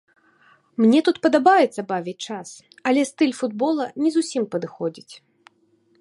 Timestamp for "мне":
0.83-1.01